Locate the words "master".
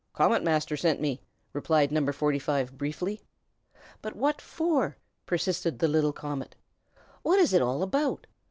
0.41-0.75